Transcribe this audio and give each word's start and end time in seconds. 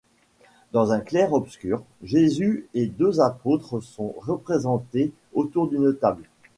Dans 0.71 0.91
un 0.93 0.99
clair 0.99 1.31
obscur, 1.31 1.83
Jésus 2.01 2.67
et 2.73 2.87
deux 2.87 3.19
apôtres 3.21 3.81
sont 3.83 4.15
représentés 4.17 5.13
autour 5.31 5.67
d'une 5.69 5.95
table. 5.95 6.27